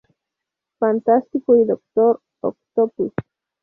[0.79, 3.13] Fantástico y Doctor Octopus.